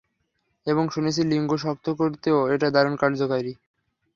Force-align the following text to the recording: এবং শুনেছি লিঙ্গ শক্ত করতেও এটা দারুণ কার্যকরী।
এবং 0.67 0.83
শুনেছি 0.89 1.21
লিঙ্গ 1.23 1.51
শক্ত 1.57 1.87
করতেও 1.99 2.39
এটা 2.53 2.67
দারুণ 2.69 2.95
কার্যকরী। 2.95 3.53